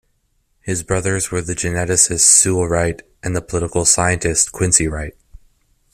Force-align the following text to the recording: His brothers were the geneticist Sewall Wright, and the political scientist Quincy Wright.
His 0.61 0.81
brothers 0.81 1.29
were 1.29 1.41
the 1.43 1.53
geneticist 1.53 2.21
Sewall 2.21 2.67
Wright, 2.67 3.03
and 3.21 3.35
the 3.35 3.41
political 3.43 3.85
scientist 3.85 4.51
Quincy 4.51 4.87
Wright. 4.87 5.15